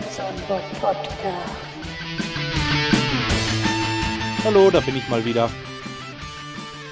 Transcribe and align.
Bobson 0.00 0.80
Podcast. 0.80 1.52
Hallo, 4.44 4.70
da 4.70 4.80
bin 4.80 4.96
ich 4.96 5.06
mal 5.10 5.24
wieder. 5.24 5.50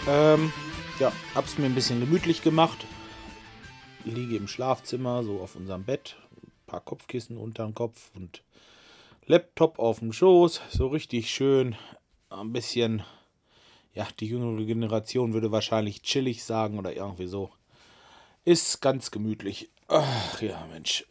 Ähm, 0.07 0.53
ja, 0.99 1.11
hab's 1.35 1.57
mir 1.57 1.67
ein 1.67 1.75
bisschen 1.75 2.01
gemütlich 2.01 2.43
gemacht. 2.43 2.85
Liege 4.05 4.37
im 4.37 4.47
Schlafzimmer, 4.47 5.23
so 5.25 5.41
auf 5.41 5.57
unserem 5.57 5.85
Bett. 5.85 6.17
Ein 6.43 6.53
paar 6.67 6.81
Kopfkissen 6.81 7.39
unter 7.39 7.65
dem 7.65 7.75
Kopf 7.75 8.11
und 8.15 8.43
Laptop 9.27 9.79
auf 9.79 10.01
dem 10.01 10.13
Schoß. 10.13 10.61
So 10.71 10.89
richtig 10.89 11.31
schön. 11.31 11.77
Ein 12.29 12.53
bisschen, 12.53 13.03
ja, 13.95 14.07
die 14.21 14.27
jüngere 14.27 14.65
Generation 14.67 15.33
würde 15.33 15.51
wahrscheinlich 15.51 16.03
chillig 16.03 16.45
sagen 16.45 16.79
oder 16.79 16.95
irgendwie 16.95 17.27
so. 17.27 17.51
Ist 18.45 18.83
ganz 18.83 19.11
gemütlich. 19.11 19.71
Ach 19.89 20.43
ja, 20.43 20.67
Mensch. 20.71 21.07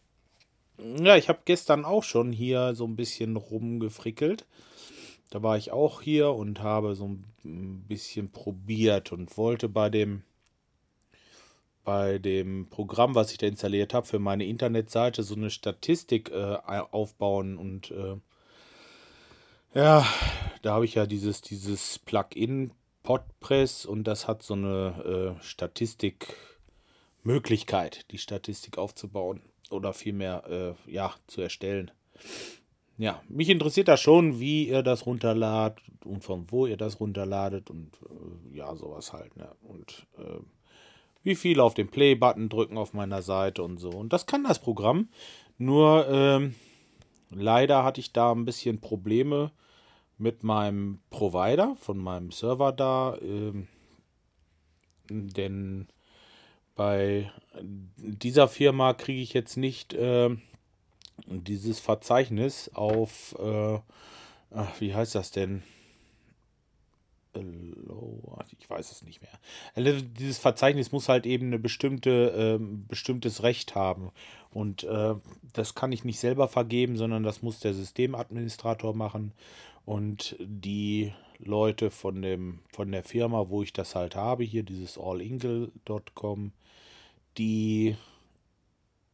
Ja, 0.80 1.16
ich 1.16 1.28
habe 1.28 1.40
gestern 1.44 1.84
auch 1.84 2.04
schon 2.04 2.30
hier 2.32 2.72
so 2.74 2.86
ein 2.86 2.94
bisschen 2.94 3.34
rumgefrickelt. 3.36 4.46
Da 5.30 5.42
war 5.42 5.58
ich 5.58 5.72
auch 5.72 6.02
hier 6.02 6.30
und 6.30 6.62
habe 6.62 6.94
so 6.94 7.18
ein 7.44 7.84
bisschen 7.88 8.30
probiert 8.30 9.10
und 9.12 9.36
wollte 9.36 9.68
bei 9.68 9.90
dem 9.90 10.22
bei 11.84 12.18
dem 12.18 12.68
Programm, 12.68 13.14
was 13.14 13.32
ich 13.32 13.38
da 13.38 13.46
installiert 13.46 13.94
habe 13.94 14.06
für 14.06 14.18
meine 14.18 14.44
Internetseite, 14.44 15.22
so 15.22 15.34
eine 15.34 15.48
Statistik 15.50 16.30
äh, 16.30 16.58
aufbauen 16.66 17.56
und 17.56 17.90
äh, 17.90 18.16
ja, 19.74 20.06
da 20.62 20.74
habe 20.74 20.84
ich 20.84 20.94
ja 20.94 21.06
dieses 21.06 21.40
dieses 21.40 21.98
Plugin 21.98 22.72
Podpress 23.02 23.86
und 23.86 24.04
das 24.04 24.28
hat 24.28 24.42
so 24.42 24.54
eine 24.54 25.36
äh, 25.40 25.42
Statistikmöglichkeit, 25.42 28.10
die 28.10 28.18
Statistik 28.18 28.78
aufzubauen 28.78 29.42
oder 29.70 29.92
vielmehr 29.92 30.76
äh, 30.86 30.92
ja 30.92 31.14
zu 31.26 31.40
erstellen. 31.40 31.90
Ja, 32.96 33.22
mich 33.28 33.48
interessiert 33.48 33.86
das 33.86 34.00
schon, 34.00 34.40
wie 34.40 34.68
ihr 34.68 34.82
das 34.82 35.06
runterladet 35.06 35.80
und 36.04 36.24
von 36.24 36.50
wo 36.50 36.66
ihr 36.66 36.76
das 36.76 36.98
runterladet 36.98 37.70
und 37.70 37.90
äh, 38.02 38.56
ja, 38.56 38.74
sowas 38.74 39.12
halt. 39.12 39.36
Ne? 39.36 39.48
Und 39.62 40.06
äh, 40.18 40.40
wie 41.22 41.36
viel 41.36 41.60
auf 41.60 41.74
den 41.74 41.88
Play-Button 41.88 42.48
drücken 42.48 42.76
auf 42.76 42.94
meiner 42.94 43.22
Seite 43.22 43.62
und 43.62 43.78
so. 43.78 43.90
Und 43.90 44.12
das 44.12 44.26
kann 44.26 44.44
das 44.44 44.58
Programm. 44.58 45.10
Nur 45.58 46.08
ähm, 46.08 46.54
leider 47.30 47.84
hatte 47.84 48.00
ich 48.00 48.12
da 48.12 48.32
ein 48.32 48.44
bisschen 48.44 48.80
Probleme 48.80 49.52
mit 50.16 50.42
meinem 50.42 51.00
Provider 51.10 51.76
von 51.76 51.98
meinem 51.98 52.32
Server 52.32 52.72
da. 52.72 53.16
Ähm, 53.22 53.68
denn 55.10 55.88
bei 56.78 57.30
dieser 57.96 58.46
Firma 58.46 58.94
kriege 58.94 59.20
ich 59.20 59.32
jetzt 59.32 59.56
nicht 59.56 59.94
äh, 59.94 60.30
dieses 61.26 61.80
Verzeichnis 61.80 62.70
auf, 62.72 63.34
äh, 63.36 63.80
ach, 64.52 64.80
wie 64.80 64.94
heißt 64.94 65.16
das 65.16 65.32
denn? 65.32 65.64
Ich 68.60 68.70
weiß 68.70 68.92
es 68.92 69.02
nicht 69.02 69.22
mehr. 69.22 69.40
Also 69.74 70.00
dieses 70.00 70.38
Verzeichnis 70.38 70.92
muss 70.92 71.08
halt 71.08 71.26
eben 71.26 71.48
eine 71.48 71.58
bestimmte, 71.58 72.58
äh, 72.60 72.64
bestimmtes 72.88 73.42
Recht 73.42 73.74
haben. 73.74 74.12
Und 74.50 74.84
äh, 74.84 75.14
das 75.52 75.74
kann 75.74 75.90
ich 75.90 76.04
nicht 76.04 76.20
selber 76.20 76.46
vergeben, 76.46 76.96
sondern 76.96 77.24
das 77.24 77.42
muss 77.42 77.58
der 77.58 77.74
Systemadministrator 77.74 78.94
machen. 78.94 79.32
Und 79.84 80.36
die 80.38 81.12
Leute 81.38 81.90
von, 81.90 82.22
dem, 82.22 82.60
von 82.72 82.92
der 82.92 83.02
Firma, 83.02 83.48
wo 83.48 83.64
ich 83.64 83.72
das 83.72 83.96
halt 83.96 84.14
habe, 84.14 84.44
hier 84.44 84.62
dieses 84.62 84.96
allingle.com, 84.96 86.52
die 87.36 87.96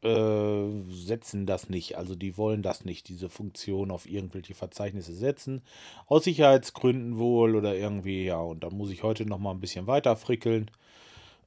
äh, 0.04 0.82
setzen 0.90 1.46
das 1.46 1.68
nicht. 1.70 1.96
Also 1.96 2.14
die 2.14 2.36
wollen 2.36 2.62
das 2.62 2.84
nicht, 2.84 3.08
diese 3.08 3.30
Funktion 3.30 3.90
auf 3.90 4.06
irgendwelche 4.06 4.54
Verzeichnisse 4.54 5.14
setzen. 5.14 5.62
Aus 6.06 6.24
Sicherheitsgründen 6.24 7.18
wohl 7.18 7.56
oder 7.56 7.74
irgendwie, 7.74 8.24
ja. 8.24 8.38
Und 8.38 8.62
da 8.64 8.70
muss 8.70 8.90
ich 8.90 9.02
heute 9.02 9.26
noch 9.26 9.38
mal 9.38 9.52
ein 9.52 9.60
bisschen 9.60 9.86
weiter 9.86 10.16
frickeln. 10.16 10.70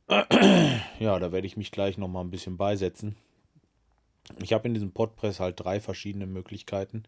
ja, 1.00 1.20
da 1.20 1.32
werde 1.32 1.48
ich 1.48 1.58
mich 1.58 1.72
gleich 1.72 1.98
noch 1.98 2.08
mal 2.08 2.22
ein 2.22 2.32
bisschen 2.32 2.58
beisetzen. 2.58 3.16
Ich 4.42 4.54
habe 4.54 4.68
in 4.68 4.74
diesem 4.74 4.92
Podpress 4.92 5.40
halt 5.40 5.60
drei 5.60 5.80
verschiedene 5.80 6.26
Möglichkeiten, 6.26 7.04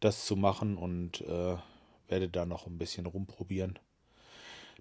das 0.00 0.24
zu 0.24 0.36
machen 0.36 0.76
und 0.76 1.20
äh, 1.22 1.56
werde 2.08 2.28
da 2.28 2.46
noch 2.46 2.66
ein 2.66 2.78
bisschen 2.78 3.06
rumprobieren. 3.06 3.78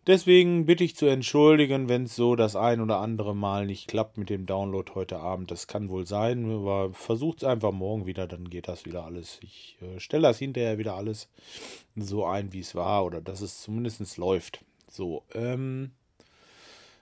Deswegen 0.07 0.67
bitte 0.67 0.83
ich 0.83 0.95
zu 0.95 1.07
entschuldigen, 1.07 1.89
wenn 1.89 2.03
es 2.03 2.16
so 2.16 2.35
das 2.35 2.56
ein 2.56 2.79
oder 2.79 3.00
andere 3.00 3.35
Mal 3.35 3.66
nicht 3.66 3.88
klappt 3.88 4.17
mit 4.17 4.29
dem 4.29 4.45
Download 4.45 4.91
heute 4.94 5.19
Abend. 5.19 5.50
Das 5.50 5.67
kann 5.67 5.89
wohl 5.89 6.06
sein, 6.06 6.51
aber 6.51 6.94
versucht 6.94 7.39
es 7.39 7.44
einfach 7.44 7.72
morgen 7.72 8.06
wieder, 8.06 8.28
dann 8.28 8.50
geht 8.50 8.67
das 8.67 8.85
wieder 8.85 9.03
alles. 9.03 9.39
Ich 9.41 9.78
äh, 9.81 10.00
stelle 10.00 10.28
das 10.28 10.38
hinterher 10.38 10.78
wieder 10.78 10.95
alles 10.95 11.28
so 11.95 12.25
ein, 12.25 12.53
wie 12.53 12.59
es 12.59 12.75
war 12.75 13.03
oder 13.03 13.19
dass 13.19 13.41
es 13.41 13.61
zumindest 13.61 14.17
läuft. 14.17 14.63
So, 14.91 15.23
ähm, 15.33 15.91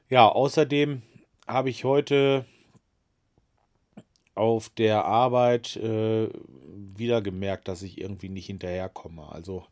ja, 0.10 0.28
außerdem 0.30 1.02
habe 1.46 1.70
ich 1.70 1.84
heute 1.84 2.46
auf 4.36 4.70
der 4.70 5.06
Arbeit 5.06 5.76
äh, 5.76 6.30
wieder 6.96 7.22
gemerkt, 7.22 7.68
dass 7.68 7.82
ich 7.82 8.00
irgendwie 8.00 8.30
nicht 8.30 8.48
hinterherkomme. 8.48 9.32
Also 9.32 9.66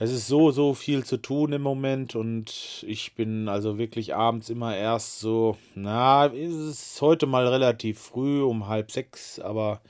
es 0.00 0.12
ist 0.12 0.28
so, 0.28 0.52
so 0.52 0.74
viel 0.74 1.04
zu 1.04 1.16
tun 1.16 1.52
im 1.52 1.62
Moment 1.62 2.14
und 2.14 2.84
ich 2.86 3.14
bin 3.14 3.48
also 3.48 3.78
wirklich 3.78 4.14
abends 4.14 4.48
immer 4.48 4.76
erst 4.76 5.18
so, 5.18 5.56
na, 5.74 6.26
ist 6.26 6.54
es 6.54 7.02
heute 7.02 7.26
mal 7.26 7.48
relativ 7.48 7.98
früh, 7.98 8.42
um 8.42 8.68
halb 8.68 8.92
sechs, 8.92 9.40
aber 9.40 9.80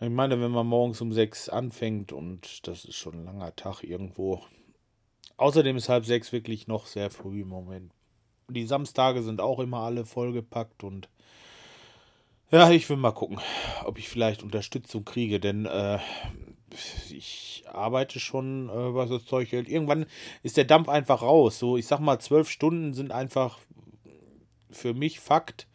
ich 0.00 0.10
meine, 0.10 0.40
wenn 0.40 0.50
man 0.50 0.66
morgens 0.66 1.00
um 1.00 1.12
sechs 1.12 1.48
anfängt 1.48 2.12
und 2.12 2.66
das 2.66 2.84
ist 2.84 2.96
schon 2.96 3.14
ein 3.14 3.24
langer 3.24 3.54
Tag 3.54 3.84
irgendwo. 3.84 4.42
Außerdem 5.36 5.76
ist 5.76 5.88
halb 5.88 6.04
sechs 6.04 6.32
wirklich 6.32 6.66
noch 6.66 6.86
sehr 6.86 7.10
früh 7.10 7.42
im 7.42 7.48
Moment. 7.48 7.92
Die 8.48 8.66
Samstage 8.66 9.22
sind 9.22 9.40
auch 9.40 9.60
immer 9.60 9.80
alle 9.80 10.04
vollgepackt 10.04 10.82
und 10.82 11.08
ja, 12.50 12.70
ich 12.70 12.88
will 12.88 12.96
mal 12.96 13.12
gucken, 13.12 13.38
ob 13.84 13.98
ich 13.98 14.08
vielleicht 14.08 14.42
Unterstützung 14.42 15.04
kriege, 15.04 15.38
denn 15.38 15.66
äh, 15.66 15.98
ich 17.10 17.64
arbeite 17.66 18.20
schon, 18.20 18.68
äh, 18.68 18.94
was 18.94 19.10
das 19.10 19.24
Zeug 19.24 19.52
hält. 19.52 19.68
Irgendwann 19.68 20.06
ist 20.42 20.56
der 20.56 20.64
Dampf 20.64 20.88
einfach 20.88 21.22
raus. 21.22 21.58
So, 21.58 21.76
ich 21.76 21.86
sag 21.86 22.00
mal, 22.00 22.18
zwölf 22.18 22.50
Stunden 22.50 22.94
sind 22.94 23.12
einfach 23.12 23.58
für 24.70 24.94
mich 24.94 25.20
Fakt. 25.20 25.66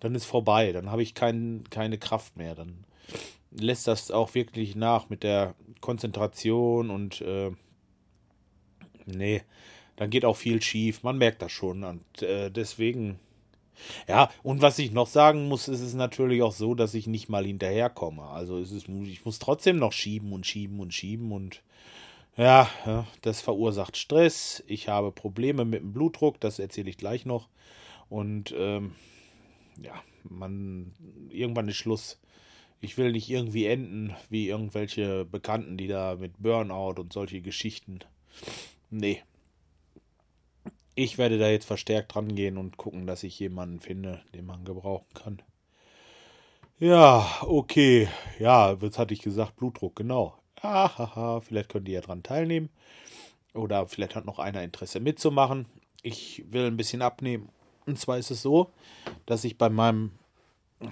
Dann 0.00 0.14
ist 0.14 0.24
vorbei. 0.24 0.72
Dann 0.72 0.90
habe 0.90 1.02
ich 1.02 1.14
kein, 1.14 1.64
keine 1.70 1.98
Kraft 1.98 2.36
mehr. 2.36 2.54
Dann 2.54 2.84
lässt 3.50 3.86
das 3.86 4.10
auch 4.10 4.34
wirklich 4.34 4.76
nach 4.76 5.08
mit 5.08 5.22
der 5.22 5.54
Konzentration 5.80 6.90
und 6.90 7.20
äh, 7.22 7.50
nee, 9.06 9.42
dann 9.96 10.10
geht 10.10 10.24
auch 10.24 10.36
viel 10.36 10.60
schief. 10.62 11.02
Man 11.02 11.18
merkt 11.18 11.42
das 11.42 11.52
schon. 11.52 11.84
Und 11.84 12.22
äh, 12.22 12.50
deswegen 12.50 13.18
ja, 14.08 14.30
und 14.42 14.62
was 14.62 14.78
ich 14.78 14.92
noch 14.92 15.06
sagen 15.06 15.48
muss, 15.48 15.68
ist 15.68 15.80
es 15.80 15.94
natürlich 15.94 16.42
auch 16.42 16.52
so, 16.52 16.74
dass 16.74 16.94
ich 16.94 17.06
nicht 17.06 17.28
mal 17.28 17.44
hinterherkomme. 17.44 18.22
Also 18.22 18.58
es 18.58 18.72
ist, 18.72 18.88
ich 18.88 19.24
muss 19.24 19.38
trotzdem 19.38 19.78
noch 19.78 19.92
schieben 19.92 20.32
und 20.32 20.46
schieben 20.46 20.80
und 20.80 20.92
schieben 20.94 21.32
und 21.32 21.62
ja, 22.36 22.68
das 23.22 23.40
verursacht 23.40 23.96
Stress. 23.96 24.62
Ich 24.66 24.88
habe 24.88 25.10
Probleme 25.10 25.64
mit 25.64 25.80
dem 25.80 25.92
Blutdruck, 25.92 26.38
das 26.40 26.58
erzähle 26.58 26.90
ich 26.90 26.98
gleich 26.98 27.24
noch. 27.24 27.48
Und 28.08 28.54
ähm, 28.56 28.92
ja, 29.82 29.94
man, 30.22 30.92
irgendwann 31.30 31.68
ist 31.68 31.76
Schluss. 31.76 32.20
Ich 32.80 32.98
will 32.98 33.12
nicht 33.12 33.30
irgendwie 33.30 33.66
enden 33.66 34.14
wie 34.28 34.48
irgendwelche 34.48 35.24
Bekannten, 35.24 35.78
die 35.78 35.88
da 35.88 36.16
mit 36.16 36.34
Burnout 36.38 37.00
und 37.00 37.12
solche 37.12 37.40
Geschichten. 37.40 38.00
Nee, 38.90 39.22
ich 40.96 41.18
werde 41.18 41.38
da 41.38 41.48
jetzt 41.48 41.66
verstärkt 41.66 42.14
dran 42.14 42.34
gehen 42.34 42.56
und 42.56 42.78
gucken, 42.78 43.06
dass 43.06 43.22
ich 43.22 43.38
jemanden 43.38 43.80
finde, 43.80 44.22
den 44.34 44.46
man 44.46 44.64
gebrauchen 44.64 45.12
kann. 45.14 45.42
Ja, 46.78 47.26
okay. 47.42 48.08
Ja, 48.38 48.80
was 48.80 48.98
hatte 48.98 49.14
ich 49.14 49.20
gesagt? 49.20 49.56
Blutdruck, 49.56 49.94
genau. 49.94 50.34
Hahaha, 50.62 51.40
vielleicht 51.40 51.68
könnt 51.68 51.86
ihr 51.88 51.94
ja 51.96 52.00
dran 52.00 52.22
teilnehmen. 52.22 52.70
Oder 53.54 53.86
vielleicht 53.86 54.14
hat 54.14 54.24
noch 54.24 54.38
einer 54.38 54.62
Interesse 54.62 54.98
mitzumachen. 54.98 55.66
Ich 56.02 56.44
will 56.50 56.66
ein 56.66 56.76
bisschen 56.76 57.02
abnehmen. 57.02 57.50
Und 57.84 57.98
zwar 57.98 58.18
ist 58.18 58.30
es 58.30 58.42
so, 58.42 58.70
dass 59.26 59.44
ich 59.44 59.58
bei 59.58 59.68
meinem 59.68 60.12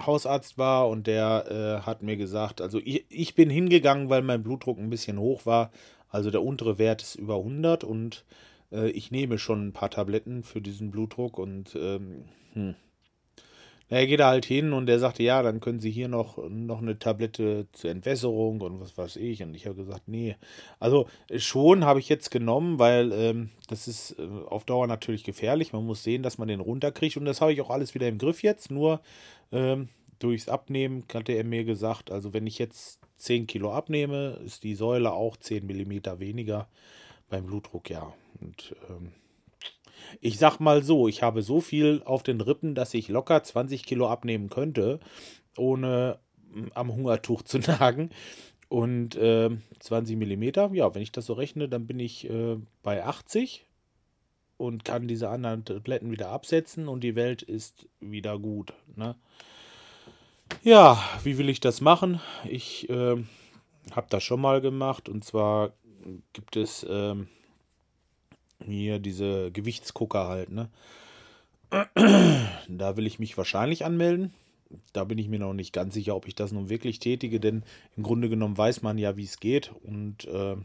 Hausarzt 0.05 0.57
war 0.57 0.87
und 0.87 1.07
der 1.07 1.81
äh, 1.81 1.85
hat 1.85 2.03
mir 2.03 2.15
gesagt, 2.15 2.61
also 2.61 2.79
ich, 2.79 3.05
ich 3.09 3.35
bin 3.35 3.49
hingegangen, 3.49 4.09
weil 4.09 4.21
mein 4.21 4.43
Blutdruck 4.43 4.77
ein 4.77 4.89
bisschen 4.89 5.19
hoch 5.19 5.45
war. 5.45 5.71
Also 6.09 6.31
der 6.31 6.43
untere 6.43 6.77
Wert 6.77 7.01
ist 7.01 7.15
über 7.15 7.37
100 7.37 7.83
und 7.83 8.23
äh, 8.71 8.89
ich 8.89 9.11
nehme 9.11 9.37
schon 9.37 9.67
ein 9.67 9.73
paar 9.73 9.89
Tabletten 9.89 10.43
für 10.43 10.61
diesen 10.61 10.91
Blutdruck 10.91 11.37
und 11.37 11.75
ähm, 11.75 12.25
hm. 12.53 12.75
Er 13.87 14.07
geht 14.07 14.19
da 14.19 14.29
halt 14.29 14.45
hin 14.45 14.73
und 14.73 14.89
er 14.89 14.97
sagte, 14.97 15.21
ja, 15.21 15.43
dann 15.43 15.59
können 15.59 15.79
Sie 15.79 15.91
hier 15.91 16.07
noch, 16.07 16.39
noch 16.49 16.81
eine 16.81 16.97
Tablette 16.97 17.67
zur 17.71 17.91
Entwässerung 17.91 18.61
und 18.61 18.81
was 18.81 18.97
weiß 18.97 19.17
ich. 19.17 19.43
Und 19.43 19.53
ich 19.53 19.67
habe 19.67 19.75
gesagt, 19.75 20.07
nee. 20.07 20.35
Also 20.79 21.07
schon 21.37 21.85
habe 21.85 21.99
ich 21.99 22.09
jetzt 22.09 22.31
genommen, 22.31 22.79
weil 22.79 23.11
ähm, 23.13 23.51
das 23.67 23.87
ist 23.87 24.15
äh, 24.17 24.27
auf 24.47 24.65
Dauer 24.65 24.87
natürlich 24.87 25.23
gefährlich. 25.23 25.71
Man 25.71 25.85
muss 25.85 26.01
sehen, 26.03 26.23
dass 26.23 26.39
man 26.39 26.47
den 26.47 26.61
runterkriegt. 26.61 27.15
Und 27.17 27.25
das 27.25 27.41
habe 27.41 27.53
ich 27.53 27.61
auch 27.61 27.69
alles 27.69 27.93
wieder 27.93 28.07
im 28.07 28.17
Griff 28.17 28.41
jetzt. 28.41 28.71
Nur 28.71 29.01
ähm, 29.51 29.89
durchs 30.17 30.49
Abnehmen 30.49 31.03
hatte 31.13 31.33
er 31.33 31.43
mir 31.43 31.63
gesagt, 31.63 32.09
also 32.09 32.33
wenn 32.33 32.47
ich 32.47 32.57
jetzt 32.57 32.99
10 33.17 33.45
Kilo 33.45 33.71
abnehme, 33.71 34.41
ist 34.43 34.63
die 34.63 34.73
Säule 34.73 35.13
auch 35.13 35.37
10 35.37 35.63
Millimeter 35.63 36.19
weniger. 36.19 36.67
Beim 37.29 37.45
Blutdruck, 37.45 37.91
ja. 37.91 38.13
Und 38.39 38.75
ähm, 38.89 39.11
ich 40.21 40.37
sag 40.37 40.59
mal 40.59 40.83
so, 40.83 41.07
ich 41.07 41.23
habe 41.23 41.41
so 41.41 41.61
viel 41.61 42.01
auf 42.05 42.23
den 42.23 42.41
Rippen, 42.41 42.75
dass 42.75 42.93
ich 42.93 43.07
locker 43.09 43.43
20 43.43 43.83
Kilo 43.83 44.07
abnehmen 44.07 44.49
könnte, 44.49 44.99
ohne 45.57 46.19
mm, 46.51 46.67
am 46.73 46.93
Hungertuch 46.93 47.43
zu 47.43 47.59
nagen. 47.79 48.09
Und 48.67 49.15
äh, 49.15 49.49
20 49.79 50.17
Millimeter, 50.17 50.71
ja, 50.73 50.93
wenn 50.95 51.01
ich 51.01 51.11
das 51.11 51.27
so 51.27 51.33
rechne, 51.33 51.69
dann 51.69 51.85
bin 51.85 51.99
ich 51.99 52.29
äh, 52.29 52.57
bei 52.81 53.03
80 53.03 53.65
und 54.57 54.85
kann 54.85 55.07
diese 55.07 55.29
anderen 55.29 55.65
Tabletten 55.65 56.11
wieder 56.11 56.29
absetzen 56.29 56.87
und 56.87 57.01
die 57.01 57.15
Welt 57.15 57.41
ist 57.41 57.87
wieder 57.99 58.39
gut. 58.39 58.73
Ne? 58.95 59.15
Ja, 60.63 61.01
wie 61.23 61.37
will 61.37 61.49
ich 61.49 61.59
das 61.59 61.81
machen? 61.81 62.21
Ich 62.49 62.89
äh, 62.89 63.23
habe 63.91 64.07
das 64.09 64.23
schon 64.23 64.41
mal 64.41 64.61
gemacht 64.61 65.09
und 65.09 65.23
zwar 65.23 65.73
gibt 66.33 66.55
es 66.55 66.85
ähm, 66.89 67.27
hier 68.71 68.99
diese 68.99 69.51
Gewichtsgucker 69.51 70.27
halt. 70.27 70.49
Ne? 70.51 70.69
Da 72.67 72.97
will 72.97 73.07
ich 73.07 73.19
mich 73.19 73.37
wahrscheinlich 73.37 73.85
anmelden. 73.85 74.33
Da 74.93 75.03
bin 75.03 75.17
ich 75.17 75.29
mir 75.29 75.39
noch 75.39 75.53
nicht 75.53 75.73
ganz 75.73 75.93
sicher, 75.93 76.15
ob 76.15 76.27
ich 76.27 76.35
das 76.35 76.51
nun 76.51 76.69
wirklich 76.69 76.99
tätige, 76.99 77.39
denn 77.39 77.63
im 77.95 78.03
Grunde 78.03 78.29
genommen 78.29 78.57
weiß 78.57 78.81
man 78.81 78.97
ja, 78.97 79.15
wie 79.15 79.23
es 79.23 79.39
geht 79.39 79.71
und 79.83 80.25
äh, 80.25 80.55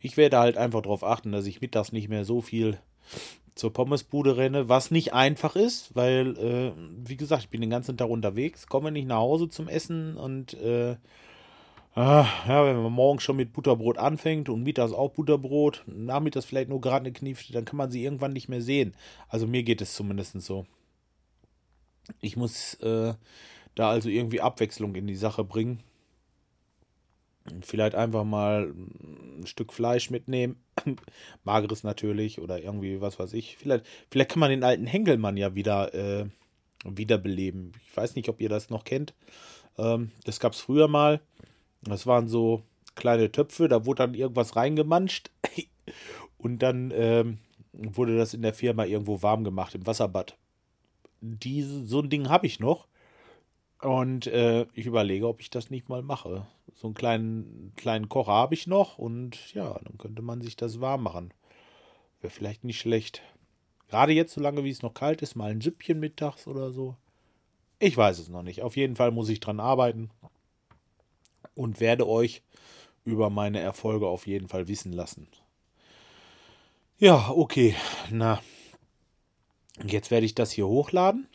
ich 0.00 0.16
werde 0.18 0.38
halt 0.38 0.58
einfach 0.58 0.82
darauf 0.82 1.02
achten, 1.02 1.32
dass 1.32 1.46
ich 1.46 1.62
mittags 1.62 1.92
nicht 1.92 2.10
mehr 2.10 2.26
so 2.26 2.42
viel 2.42 2.78
zur 3.54 3.72
Pommesbude 3.72 4.36
renne, 4.36 4.68
was 4.68 4.90
nicht 4.90 5.14
einfach 5.14 5.56
ist, 5.56 5.94
weil, 5.94 6.36
äh, 6.36 6.72
wie 7.08 7.16
gesagt, 7.16 7.44
ich 7.44 7.48
bin 7.48 7.60
den 7.60 7.70
ganzen 7.70 7.96
Tag 7.96 8.10
unterwegs, 8.10 8.66
komme 8.66 8.92
nicht 8.92 9.06
nach 9.06 9.18
Hause 9.18 9.48
zum 9.48 9.68
Essen 9.68 10.16
und 10.16 10.54
äh, 10.54 10.96
ah, 11.94 12.26
ja, 12.46 12.64
wenn 12.66 12.82
man 12.82 12.92
morgens 12.92 13.22
schon 13.22 13.36
mit 13.36 13.52
Butterbrot 13.52 13.98
anfängt 13.98 14.48
und 14.48 14.62
mittags 14.62 14.92
auch 14.92 15.12
Butterbrot, 15.12 15.84
nachmittags 15.86 16.46
vielleicht 16.46 16.68
nur 16.68 16.80
gerade 16.80 17.04
eine 17.04 17.12
Kniefte, 17.12 17.52
dann 17.52 17.64
kann 17.64 17.76
man 17.76 17.90
sie 17.90 18.04
irgendwann 18.04 18.32
nicht 18.32 18.48
mehr 18.48 18.62
sehen. 18.62 18.94
Also 19.28 19.46
mir 19.46 19.62
geht 19.62 19.80
es 19.80 19.94
zumindest 19.94 20.40
so. 20.40 20.66
Ich 22.20 22.36
muss 22.36 22.74
äh, 22.74 23.14
da 23.74 23.90
also 23.90 24.08
irgendwie 24.08 24.40
Abwechslung 24.40 24.94
in 24.94 25.06
die 25.06 25.16
Sache 25.16 25.44
bringen. 25.44 25.80
Vielleicht 27.60 27.94
einfach 27.94 28.24
mal 28.24 28.72
ein 28.72 29.46
Stück 29.46 29.72
Fleisch 29.72 30.10
mitnehmen. 30.10 30.56
Mageres 31.44 31.82
natürlich 31.82 32.40
oder 32.40 32.62
irgendwie, 32.62 33.00
was 33.00 33.18
weiß 33.18 33.34
ich. 33.34 33.56
Vielleicht, 33.56 33.86
vielleicht 34.10 34.30
kann 34.30 34.40
man 34.40 34.50
den 34.50 34.64
alten 34.64 34.86
Henkelmann 34.86 35.36
ja 35.36 35.54
wieder 35.54 35.92
äh, 35.94 36.26
wiederbeleben. 36.84 37.72
Ich 37.86 37.96
weiß 37.96 38.16
nicht, 38.16 38.28
ob 38.28 38.40
ihr 38.40 38.48
das 38.48 38.70
noch 38.70 38.84
kennt. 38.84 39.14
Ähm, 39.76 40.10
das 40.24 40.40
gab 40.40 40.52
es 40.52 40.60
früher 40.60 40.88
mal. 40.88 41.20
Das 41.84 42.06
waren 42.06 42.28
so 42.28 42.62
kleine 42.94 43.30
Töpfe, 43.32 43.68
da 43.68 43.86
wurde 43.86 44.04
dann 44.04 44.14
irgendwas 44.14 44.56
reingemanscht. 44.56 45.30
Und 46.38 46.62
dann 46.62 46.92
ähm, 46.94 47.38
wurde 47.72 48.16
das 48.16 48.34
in 48.34 48.42
der 48.42 48.54
Firma 48.54 48.84
irgendwo 48.84 49.22
warm 49.22 49.44
gemacht, 49.44 49.74
im 49.74 49.86
Wasserbad. 49.86 50.36
Diese, 51.20 51.86
so 51.86 52.00
ein 52.00 52.10
Ding 52.10 52.28
habe 52.28 52.46
ich 52.46 52.60
noch. 52.60 52.86
Und 53.80 54.26
äh, 54.26 54.66
ich 54.74 54.86
überlege, 54.86 55.28
ob 55.28 55.40
ich 55.40 55.50
das 55.50 55.70
nicht 55.70 55.88
mal 55.88 56.02
mache. 56.02 56.46
So 56.74 56.88
einen 56.88 56.94
kleinen, 56.94 57.72
kleinen 57.76 58.08
Kocher 58.08 58.32
habe 58.32 58.54
ich 58.54 58.66
noch 58.66 58.98
und 58.98 59.54
ja, 59.54 59.78
dann 59.84 59.98
könnte 59.98 60.22
man 60.22 60.40
sich 60.40 60.56
das 60.56 60.80
warm 60.80 61.02
machen. 61.02 61.32
Wäre 62.20 62.30
vielleicht 62.30 62.64
nicht 62.64 62.78
schlecht. 62.78 63.22
Gerade 63.88 64.12
jetzt, 64.12 64.34
solange 64.34 64.64
wie 64.64 64.70
es 64.70 64.82
noch 64.82 64.94
kalt 64.94 65.22
ist, 65.22 65.34
mal 65.34 65.50
ein 65.50 65.60
Süppchen 65.60 66.00
mittags 66.00 66.46
oder 66.46 66.72
so. 66.72 66.96
Ich 67.78 67.96
weiß 67.96 68.18
es 68.18 68.28
noch 68.28 68.42
nicht. 68.42 68.62
Auf 68.62 68.76
jeden 68.76 68.96
Fall 68.96 69.10
muss 69.10 69.28
ich 69.28 69.40
dran 69.40 69.60
arbeiten 69.60 70.10
und 71.54 71.80
werde 71.80 72.08
euch 72.08 72.42
über 73.04 73.30
meine 73.30 73.60
Erfolge 73.60 74.06
auf 74.06 74.26
jeden 74.26 74.48
Fall 74.48 74.68
wissen 74.68 74.92
lassen. 74.92 75.28
Ja, 76.98 77.30
okay. 77.30 77.74
Na, 78.10 78.40
jetzt 79.84 80.10
werde 80.10 80.26
ich 80.26 80.34
das 80.34 80.52
hier 80.52 80.66
hochladen. 80.66 81.26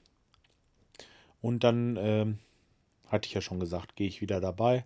Und 1.41 1.63
dann, 1.63 1.97
ähm, 1.97 2.39
hatte 3.07 3.27
ich 3.27 3.33
ja 3.33 3.41
schon 3.41 3.59
gesagt, 3.59 3.95
gehe 3.95 4.07
ich 4.07 4.21
wieder 4.21 4.39
dabei 4.39 4.85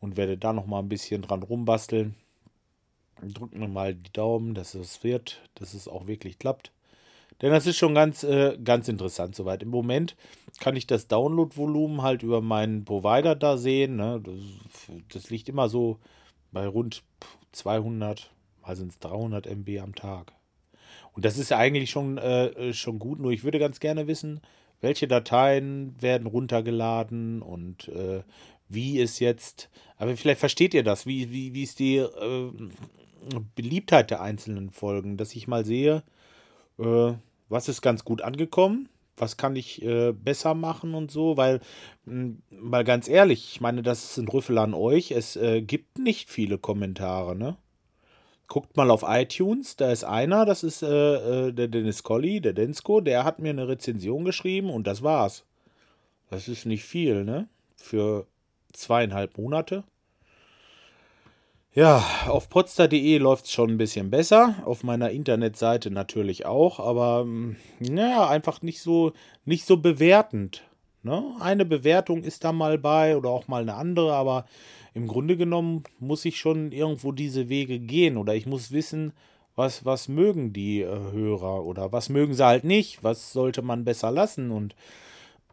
und 0.00 0.16
werde 0.16 0.38
da 0.38 0.52
noch 0.52 0.66
mal 0.66 0.78
ein 0.78 0.88
bisschen 0.88 1.22
dran 1.22 1.42
rumbasteln. 1.42 2.14
Drücken 3.22 3.60
wir 3.60 3.68
mal 3.68 3.94
die 3.94 4.12
Daumen, 4.12 4.54
dass 4.54 4.74
es 4.74 5.02
wird, 5.04 5.42
dass 5.54 5.74
es 5.74 5.88
auch 5.88 6.06
wirklich 6.06 6.38
klappt. 6.38 6.72
Denn 7.40 7.50
das 7.50 7.66
ist 7.66 7.78
schon 7.78 7.94
ganz, 7.94 8.22
äh, 8.22 8.58
ganz 8.62 8.88
interessant 8.88 9.34
soweit. 9.34 9.62
Im 9.62 9.70
Moment 9.70 10.16
kann 10.60 10.76
ich 10.76 10.86
das 10.86 11.08
Download-Volumen 11.08 12.02
halt 12.02 12.22
über 12.22 12.40
meinen 12.42 12.84
Provider 12.84 13.34
da 13.34 13.56
sehen. 13.56 13.96
Ne? 13.96 14.20
Das, 14.22 14.34
das, 15.12 15.30
liegt 15.30 15.48
immer 15.48 15.68
so 15.68 15.98
bei 16.52 16.66
rund 16.66 17.02
200, 17.52 18.30
mal 18.62 18.76
sind 18.76 18.92
es 18.92 18.98
300 18.98 19.46
MB 19.46 19.80
am 19.80 19.94
Tag. 19.94 20.32
Und 21.12 21.24
das 21.24 21.38
ist 21.38 21.50
ja 21.50 21.58
eigentlich 21.58 21.90
schon, 21.90 22.18
äh, 22.18 22.72
schon 22.72 22.98
gut. 22.98 23.20
Nur 23.20 23.32
ich 23.32 23.42
würde 23.42 23.58
ganz 23.58 23.80
gerne 23.80 24.06
wissen, 24.06 24.40
welche 24.80 25.08
Dateien 25.08 25.94
werden 26.00 26.26
runtergeladen 26.26 27.42
und 27.42 27.88
äh, 27.88 28.22
wie 28.68 28.98
ist 28.98 29.18
jetzt, 29.18 29.68
aber 29.96 30.16
vielleicht 30.16 30.40
versteht 30.40 30.74
ihr 30.74 30.84
das, 30.84 31.04
wie, 31.04 31.30
wie, 31.32 31.54
wie 31.54 31.64
ist 31.64 31.80
die 31.80 31.96
äh, 31.96 32.52
Beliebtheit 33.54 34.10
der 34.10 34.22
einzelnen 34.22 34.70
Folgen, 34.70 35.16
dass 35.16 35.34
ich 35.34 35.48
mal 35.48 35.64
sehe, 35.64 36.02
äh, 36.78 37.12
was 37.50 37.68
ist 37.68 37.82
ganz 37.82 38.04
gut 38.04 38.22
angekommen, 38.22 38.88
was 39.16 39.36
kann 39.36 39.56
ich 39.56 39.82
äh, 39.82 40.12
besser 40.12 40.54
machen 40.54 40.94
und 40.94 41.10
so, 41.10 41.36
weil, 41.36 41.60
mh, 42.06 42.12
hm, 42.14 42.42
mal 42.50 42.84
ganz 42.84 43.08
ehrlich, 43.08 43.52
ich 43.52 43.60
meine, 43.60 43.82
das 43.82 44.04
ist 44.04 44.16
ein 44.16 44.28
Rüffel 44.28 44.56
an 44.56 44.72
euch, 44.72 45.10
es 45.10 45.36
äh, 45.36 45.60
gibt 45.60 45.98
nicht 45.98 46.30
viele 46.30 46.56
Kommentare, 46.56 47.36
ne? 47.36 47.56
Guckt 48.46 48.76
mal 48.76 48.90
auf 48.90 49.04
iTunes, 49.06 49.76
da 49.76 49.92
ist 49.92 50.02
einer, 50.02 50.44
das 50.44 50.64
ist 50.64 50.82
äh, 50.82 51.48
äh, 51.48 51.52
der 51.52 51.68
Dennis 51.68 52.02
Colli, 52.02 52.40
der 52.40 52.52
Densko, 52.52 53.00
der 53.00 53.24
hat 53.24 53.38
mir 53.38 53.50
eine 53.50 53.68
Rezension 53.68 54.24
geschrieben 54.24 54.70
und 54.70 54.86
das 54.86 55.02
war's. 55.02 55.44
Das 56.30 56.48
ist 56.48 56.66
nicht 56.66 56.84
viel, 56.84 57.24
ne? 57.24 57.48
Für 57.76 58.26
zweieinhalb 58.72 59.38
Monate. 59.38 59.84
Ja, 61.72 62.04
auf 62.26 62.48
potster.de 62.48 63.18
läuft 63.18 63.44
es 63.44 63.52
schon 63.52 63.70
ein 63.70 63.78
bisschen 63.78 64.10
besser, 64.10 64.56
auf 64.64 64.82
meiner 64.82 65.10
Internetseite 65.10 65.92
natürlich 65.92 66.44
auch, 66.44 66.80
aber 66.80 67.24
naja, 67.78 68.24
hm, 68.24 68.32
einfach 68.32 68.60
nicht 68.62 68.80
so, 68.80 69.12
nicht 69.44 69.64
so 69.64 69.76
bewertend. 69.76 70.64
Ne? 71.04 71.22
Eine 71.38 71.64
Bewertung 71.64 72.24
ist 72.24 72.42
da 72.42 72.52
mal 72.52 72.76
bei 72.76 73.16
oder 73.16 73.30
auch 73.30 73.46
mal 73.46 73.62
eine 73.62 73.74
andere, 73.74 74.14
aber 74.14 74.46
im 74.94 75.06
Grunde 75.06 75.36
genommen 75.36 75.84
muss 76.00 76.24
ich 76.24 76.38
schon 76.38 76.72
irgendwo 76.72 77.12
diese 77.12 77.48
Wege 77.48 77.78
gehen 77.78 78.16
oder 78.16 78.34
ich 78.34 78.46
muss 78.46 78.72
wissen, 78.72 79.12
was, 79.54 79.84
was 79.84 80.08
mögen 80.08 80.52
die 80.52 80.80
äh, 80.80 80.88
Hörer 80.88 81.64
oder 81.64 81.92
was 81.92 82.08
mögen 82.08 82.34
sie 82.34 82.44
halt 82.44 82.64
nicht, 82.64 83.04
was 83.04 83.32
sollte 83.32 83.62
man 83.62 83.84
besser 83.84 84.10
lassen 84.10 84.50
und 84.50 84.74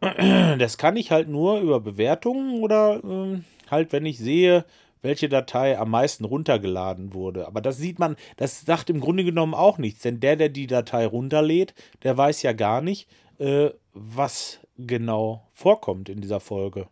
das 0.00 0.78
kann 0.78 0.96
ich 0.96 1.12
halt 1.12 1.28
nur 1.28 1.60
über 1.60 1.78
Bewertungen 1.78 2.60
oder 2.60 2.96
äh, 3.04 3.38
halt, 3.70 3.92
wenn 3.92 4.04
ich 4.04 4.18
sehe, 4.18 4.64
welche 5.02 5.28
Datei 5.28 5.78
am 5.78 5.90
meisten 5.90 6.24
runtergeladen 6.24 7.12
wurde. 7.12 7.46
Aber 7.46 7.60
das 7.60 7.78
sieht 7.78 7.98
man, 7.98 8.16
das 8.36 8.62
sagt 8.62 8.90
im 8.90 9.00
Grunde 9.00 9.24
genommen 9.24 9.54
auch 9.54 9.78
nichts, 9.78 10.02
denn 10.02 10.20
der, 10.20 10.36
der 10.36 10.48
die 10.48 10.66
Datei 10.66 11.06
runterlädt, 11.06 11.74
der 12.02 12.16
weiß 12.16 12.42
ja 12.42 12.52
gar 12.52 12.80
nicht, 12.80 13.08
äh, 13.38 13.70
was 13.92 14.60
genau 14.76 15.48
vorkommt 15.52 16.08
in 16.08 16.20
dieser 16.20 16.40
Folge. 16.40 16.88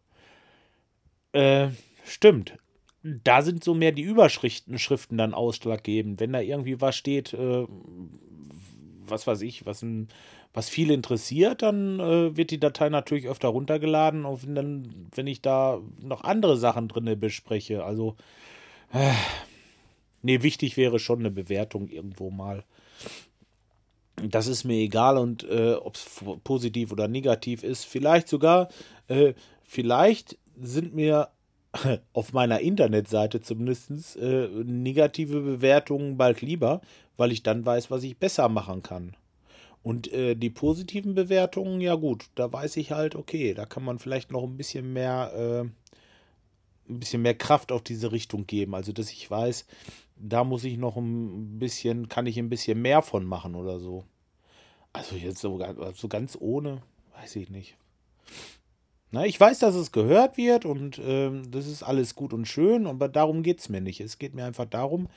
Äh, 1.33 1.69
Stimmt. 2.07 2.57
Da 3.03 3.43
sind 3.43 3.63
so 3.63 3.75
mehr 3.75 3.93
die 3.93 4.03
Überschriften 4.03 4.79
Schriften 4.79 5.19
dann 5.19 5.35
ausschlaggebend. 5.35 6.19
Wenn 6.21 6.33
da 6.33 6.41
irgendwie 6.41 6.81
was 6.81 6.97
steht, 6.97 7.33
äh, 7.35 7.67
was 9.09 9.27
weiß 9.27 9.43
ich, 9.43 9.67
was, 9.67 9.85
was 10.53 10.69
viel 10.69 10.91
interessiert, 10.91 11.63
dann 11.63 12.01
äh, 12.01 12.37
wird 12.37 12.51
die 12.51 12.61
Datei 12.61 12.89
natürlich 12.89 13.29
öfter 13.29 13.49
runtergeladen. 13.49 14.25
Und 14.25 14.47
wenn, 14.47 14.55
dann, 14.55 15.09
wenn 15.15 15.27
ich 15.27 15.43
da 15.43 15.81
noch 16.03 16.25
andere 16.25 16.57
Sachen 16.57 16.89
drin 16.89 17.19
bespreche, 17.19 17.85
also, 17.85 18.17
äh, 18.93 19.13
nee, 20.23 20.43
wichtig 20.43 20.77
wäre 20.77 20.99
schon 20.99 21.21
eine 21.21 21.31
Bewertung 21.31 21.89
irgendwo 21.89 22.31
mal. 22.31 22.65
Das 24.17 24.47
ist 24.47 24.65
mir 24.65 24.79
egal 24.79 25.19
und 25.19 25.45
äh, 25.45 25.75
ob 25.75 25.95
es 25.97 26.07
positiv 26.43 26.91
oder 26.91 27.07
negativ 27.07 27.63
ist. 27.63 27.85
Vielleicht 27.85 28.29
sogar, 28.29 28.69
äh, 29.09 29.35
vielleicht 29.63 30.39
sind 30.59 30.95
mir 30.95 31.29
auf 32.13 32.33
meiner 32.33 32.61
Internetseite 32.61 33.41
zumindest 33.41 34.17
äh, 34.17 34.49
negative 34.65 35.41
Bewertungen 35.41 36.17
bald 36.17 36.41
lieber, 36.41 36.81
weil 37.17 37.33
ich 37.33 37.43
dann 37.43 37.65
weiß, 37.65 37.91
was 37.91 38.03
ich 38.03 38.19
besser 38.19 38.49
machen 38.49 38.83
kann. 38.83 39.17
Und 39.83 40.13
äh, 40.13 40.35
die 40.35 40.51
positiven 40.51 41.15
Bewertungen, 41.15 41.81
ja 41.81 41.95
gut, 41.95 42.27
da 42.35 42.53
weiß 42.53 42.77
ich 42.77 42.91
halt, 42.91 43.15
okay, 43.15 43.55
da 43.55 43.67
kann 43.67 43.85
man 43.85 43.99
vielleicht 43.99 44.33
noch 44.33 44.43
ein 44.43 44.57
bisschen 44.57 44.93
mehr, 44.93 45.33
äh, 45.37 45.61
ein 46.91 46.99
bisschen 47.01 47.23
mehr 47.23 47.35
Kraft 47.35 47.71
auf 47.71 47.83
diese 47.83 48.11
Richtung 48.11 48.47
geben. 48.47 48.75
Also, 48.75 48.93
dass 48.93 49.13
ich 49.13 49.31
weiß, 49.31 49.65
da 50.17 50.45
muss 50.45 50.65
ich 50.65 50.77
noch 50.77 50.97
ein 50.97 51.59
bisschen, 51.59 52.09
kann 52.09 52.27
ich 52.27 52.39
ein 52.39 52.49
bisschen 52.49 52.83
mehr 52.83 53.03
von 53.03 53.25
machen 53.25 53.55
oder 53.55 53.79
so. 53.79 54.05
Also 54.93 55.15
jetzt 55.15 55.39
so, 55.41 55.63
so 55.95 56.09
ganz 56.09 56.39
ohne, 56.41 56.83
weiß 57.21 57.37
ich 57.37 57.51
nicht. 57.51 57.77
Na, 59.13 59.25
ich 59.25 59.39
weiß, 59.39 59.61
dass 59.61 59.75
es 59.75 59.93
gehört 59.93 60.37
wird 60.37 60.65
und 60.65 61.01
ähm, 61.05 61.51
das 61.51 61.67
ist 61.67 61.83
alles 61.83 62.15
gut 62.15 62.33
und 62.33 62.47
schön, 62.47 62.87
aber 62.87 63.09
darum 63.09 63.43
geht 63.43 63.61
es 63.61 63.69
mir 63.69 63.81
nicht. 63.81 64.01
Es 64.01 64.19
geht 64.19 64.35
mir 64.35 64.45
einfach 64.45 64.67
darum, 64.67 65.09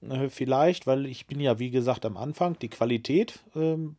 äh, 0.00 0.28
vielleicht, 0.28 0.86
weil 0.86 1.06
ich 1.06 1.26
bin 1.26 1.40
ja, 1.40 1.58
wie 1.58 1.70
gesagt, 1.70 2.04
am 2.04 2.16
Anfang, 2.16 2.58
die 2.58 2.68
Qualität 2.68 3.40
ähm, 3.54 3.96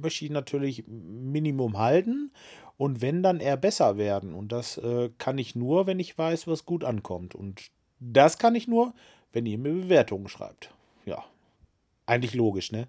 möchte 0.00 0.24
ich 0.24 0.30
natürlich 0.30 0.84
Minimum 0.86 1.78
halten 1.78 2.30
und 2.76 3.00
wenn, 3.00 3.22
dann 3.22 3.40
eher 3.40 3.56
besser 3.56 3.96
werden. 3.96 4.34
Und 4.34 4.52
das 4.52 4.78
äh, 4.78 5.10
kann 5.18 5.38
ich 5.38 5.56
nur, 5.56 5.86
wenn 5.86 5.98
ich 5.98 6.16
weiß, 6.16 6.46
was 6.46 6.64
gut 6.64 6.84
ankommt. 6.84 7.34
Und 7.34 7.70
das 7.98 8.38
kann 8.38 8.54
ich 8.54 8.68
nur, 8.68 8.94
wenn 9.32 9.46
ihr 9.46 9.58
mir 9.58 9.72
Bewertungen 9.72 10.28
schreibt. 10.28 10.72
Ja, 11.06 11.24
eigentlich 12.06 12.34
logisch, 12.34 12.72
ne? 12.72 12.88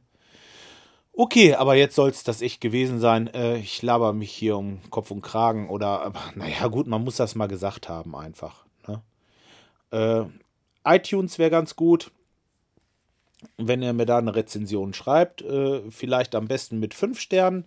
Okay, 1.20 1.56
aber 1.56 1.76
jetzt 1.76 1.96
soll 1.96 2.12
es 2.12 2.24
das 2.24 2.44
echt 2.44 2.62
gewesen 2.62 3.00
sein. 3.00 3.28
Äh, 3.28 3.58
ich 3.58 3.82
laber 3.82 4.14
mich 4.14 4.32
hier 4.32 4.56
um 4.56 4.80
Kopf 4.92 5.10
und 5.10 5.22
Kragen 5.22 5.70
oder, 5.70 6.14
naja, 6.36 6.68
gut, 6.68 6.88
man 6.88 7.04
muss 7.04 7.18
das 7.18 7.36
mal 7.36 7.48
gesagt 7.48 7.90
haben, 7.90 8.16
einfach. 8.16 8.66
Ne? 8.88 9.02
Äh, 9.92 10.96
iTunes 10.96 11.40
wäre 11.40 11.50
ganz 11.52 11.76
gut 11.76 12.12
wenn 13.58 13.82
ihr 13.82 13.94
mir 13.94 14.06
da 14.06 14.18
eine 14.18 14.36
Rezension 14.36 14.94
schreibt, 14.94 15.42
äh, 15.42 15.82
vielleicht 15.90 16.36
am 16.36 16.48
besten 16.48 16.80
mit 16.80 16.94
fünf 16.94 17.20
Sternen, 17.20 17.66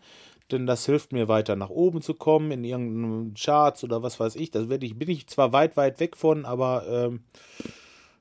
denn 0.51 0.67
das 0.67 0.87
hilft 0.87 1.13
mir 1.13 1.29
weiter 1.29 1.55
nach 1.55 1.71
oben 1.71 2.03
zu 2.03 2.15
kommen 2.15 2.51
in 2.51 2.65
irgendeinem 2.65 3.35
Charts 3.35 3.85
oder 3.85 4.03
was 4.03 4.19
weiß 4.19 4.35
ich. 4.37 4.51
Das 4.51 4.69
ich, 4.69 4.99
bin 4.99 5.09
ich 5.09 5.29
zwar 5.29 5.53
weit, 5.53 5.77
weit 5.77 6.01
weg 6.01 6.17
von, 6.17 6.45
aber 6.45 6.87
ähm, 6.89 7.21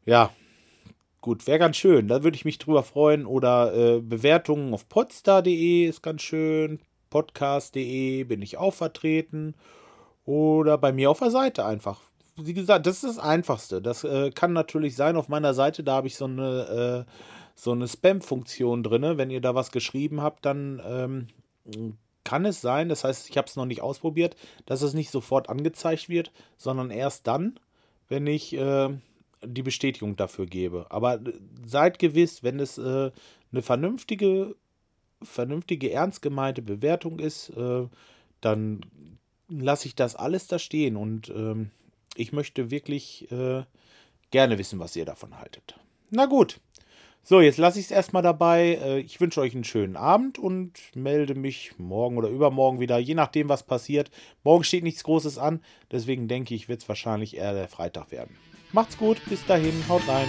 ja, 0.05 0.31
gut, 1.21 1.47
wäre 1.47 1.59
ganz 1.59 1.77
schön. 1.77 2.07
Da 2.07 2.23
würde 2.23 2.35
ich 2.35 2.45
mich 2.45 2.57
drüber 2.57 2.83
freuen. 2.83 3.25
Oder 3.25 3.73
äh, 3.73 3.99
Bewertungen 4.01 4.73
auf 4.73 4.87
podstar.de 4.89 5.85
ist 5.85 6.01
ganz 6.01 6.21
schön. 6.21 6.79
Podcast.de 7.09 8.23
bin 8.23 8.41
ich 8.41 8.57
auch 8.57 8.73
vertreten. 8.73 9.55
Oder 10.25 10.77
bei 10.77 10.91
mir 10.91 11.09
auf 11.09 11.19
der 11.19 11.31
Seite 11.31 11.65
einfach. 11.65 12.01
Wie 12.35 12.53
gesagt, 12.53 12.85
das 12.85 13.03
ist 13.03 13.17
das 13.17 13.19
Einfachste. 13.19 13.81
Das 13.81 14.03
äh, 14.03 14.31
kann 14.31 14.53
natürlich 14.53 14.95
sein 14.95 15.17
auf 15.17 15.27
meiner 15.27 15.53
Seite. 15.53 15.83
Da 15.83 15.95
habe 15.95 16.07
ich 16.07 16.15
so 16.15 16.25
eine 16.25 17.05
äh, 17.07 17.11
so 17.59 17.73
eine 17.73 17.87
Spam-Funktion 17.87 18.83
drin. 18.83 19.17
Wenn 19.17 19.29
ihr 19.29 19.41
da 19.41 19.53
was 19.53 19.71
geschrieben 19.71 20.21
habt, 20.21 20.45
dann 20.45 20.81
ähm, 20.85 21.27
kann 22.23 22.45
es 22.45 22.61
sein, 22.61 22.89
das 22.89 23.03
heißt, 23.03 23.29
ich 23.29 23.37
habe 23.37 23.47
es 23.47 23.55
noch 23.55 23.65
nicht 23.65 23.81
ausprobiert, 23.81 24.35
dass 24.65 24.81
es 24.81 24.93
nicht 24.93 25.11
sofort 25.11 25.49
angezeigt 25.49 26.09
wird, 26.09 26.31
sondern 26.57 26.91
erst 26.91 27.27
dann, 27.27 27.59
wenn 28.07 28.27
ich 28.27 28.53
äh, 28.55 28.89
die 29.43 29.63
Bestätigung 29.63 30.15
dafür 30.15 30.45
gebe. 30.45 30.87
Aber 30.89 31.15
äh, 31.15 31.33
seid 31.65 31.99
gewiss, 31.99 32.43
wenn 32.43 32.59
es 32.59 32.77
äh, 32.77 33.11
eine 33.51 33.61
vernünftige, 33.61 34.55
vernünftige, 35.21 35.91
ernst 35.91 36.21
gemeinte 36.21 36.61
Bewertung 36.61 37.19
ist, 37.19 37.49
äh, 37.49 37.87
dann 38.41 38.81
lasse 39.49 39.87
ich 39.87 39.95
das 39.95 40.15
alles 40.15 40.47
da 40.47 40.59
stehen 40.59 40.95
und 40.95 41.29
ähm, 41.29 41.71
ich 42.15 42.31
möchte 42.31 42.71
wirklich 42.71 43.31
äh, 43.31 43.63
gerne 44.31 44.57
wissen, 44.57 44.79
was 44.79 44.95
ihr 44.95 45.05
davon 45.05 45.37
haltet. 45.37 45.79
Na 46.11 46.25
gut, 46.25 46.59
so, 47.23 47.41
jetzt 47.41 47.57
lasse 47.57 47.79
ich 47.79 47.85
es 47.85 47.91
erstmal 47.91 48.23
dabei. 48.23 48.79
Äh, 48.81 48.99
ich 48.99 49.19
wünsche 49.19 49.41
euch 49.41 49.53
einen 49.53 49.63
schönen 49.63 49.95
Abend 49.95 50.39
und 50.39 50.73
melde 50.95 51.35
mich 51.35 51.73
morgen 51.77 52.17
oder 52.17 52.29
übermorgen 52.29 52.79
wieder, 52.79 52.97
je 52.97 53.13
nachdem, 53.13 53.49
was 53.49 53.63
passiert. 53.63 54.09
Morgen 54.43 54.63
steht 54.63 54.83
nichts 54.83 55.03
Großes 55.03 55.37
an, 55.37 55.61
deswegen 55.91 56.27
denke 56.27 56.55
ich, 56.55 56.69
wird 56.69 56.81
es 56.81 56.89
wahrscheinlich 56.89 57.37
eher 57.37 57.53
der 57.53 57.67
Freitag 57.67 58.11
werden. 58.11 58.35
Macht's 58.71 58.97
gut, 58.97 59.17
bis 59.27 59.43
dahin, 59.45 59.83
haut 59.89 60.07
rein. 60.07 60.27